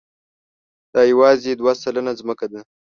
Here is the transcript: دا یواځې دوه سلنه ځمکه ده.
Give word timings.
دا 0.93 1.01
یواځې 1.11 1.51
دوه 1.59 1.73
سلنه 1.81 2.11
ځمکه 2.19 2.45
ده. 2.51 2.61